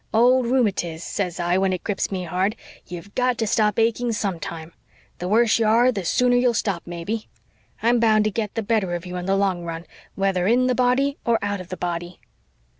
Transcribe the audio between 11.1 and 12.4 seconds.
or out of the body.'"